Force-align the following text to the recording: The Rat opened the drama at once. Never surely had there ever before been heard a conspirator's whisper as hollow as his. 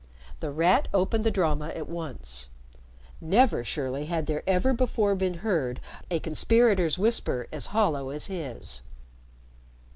The 0.39 0.49
Rat 0.49 0.87
opened 0.95 1.23
the 1.25 1.29
drama 1.29 1.67
at 1.75 1.87
once. 1.87 2.49
Never 3.21 3.63
surely 3.63 4.05
had 4.07 4.25
there 4.25 4.41
ever 4.47 4.73
before 4.73 5.13
been 5.13 5.35
heard 5.45 5.79
a 6.09 6.19
conspirator's 6.19 6.97
whisper 6.97 7.47
as 7.53 7.67
hollow 7.67 8.09
as 8.09 8.25
his. 8.25 8.81